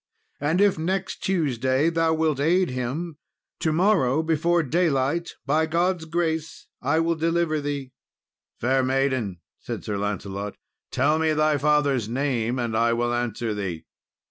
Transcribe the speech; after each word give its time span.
And 0.39 0.59
if 0.59 0.79
next 0.79 1.17
Tuesday 1.23 1.91
thou 1.91 2.15
wilt 2.15 2.39
aid 2.39 2.71
him, 2.71 3.17
to 3.59 3.71
morrow, 3.71 4.23
before 4.23 4.63
daylight, 4.63 5.35
by 5.45 5.67
God's 5.67 6.05
grace, 6.05 6.65
I 6.81 6.99
will 6.99 7.13
deliver 7.13 7.61
thee." 7.61 7.91
"Fair 8.59 8.81
maiden," 8.81 9.41
said 9.59 9.83
Sir 9.85 9.99
Lancelot, 9.99 10.55
"tell 10.89 11.19
me 11.19 11.33
thy 11.33 11.59
father's 11.59 12.09
name 12.09 12.57
and 12.57 12.75
I 12.75 12.93
will 12.93 13.13
answer 13.13 13.53
thee." 13.53 13.85